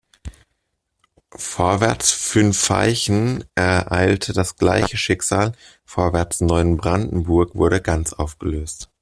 Vorwärts 1.37 2.11
Fünfeichen 2.11 3.43
ereilte 3.53 4.33
das 4.33 4.55
gleiche 4.55 4.97
Schicksal, 4.97 5.51
Vorwärts 5.85 6.41
Neubrandenburg 6.41 7.53
wurde 7.53 7.81
ganz 7.81 8.11
aufgelöst. 8.11 8.89